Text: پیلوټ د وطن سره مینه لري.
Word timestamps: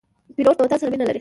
پیلوټ 0.35 0.55
د 0.57 0.61
وطن 0.63 0.77
سره 0.79 0.91
مینه 0.91 1.05
لري. 1.09 1.19